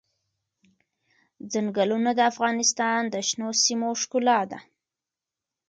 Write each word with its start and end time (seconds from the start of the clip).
ځنګلونه 1.51 2.09
د 2.15 2.19
افغانستان 2.31 3.01
د 3.13 3.15
شنو 3.27 3.49
سیمو 3.63 3.89
ښکلا 4.01 4.39
ده. 4.51 4.59